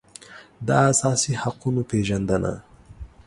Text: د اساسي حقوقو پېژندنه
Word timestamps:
د 0.67 0.69
اساسي 0.89 1.33
حقوقو 1.41 1.87
پېژندنه 1.89 2.53